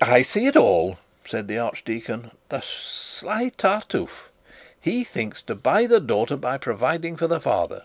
[0.00, 0.96] 'I see it all,'
[1.28, 2.30] said the archdeacon.
[2.48, 4.30] 'The sly tartufe!
[4.80, 7.84] He thinks to buy the daughter by providing for the father.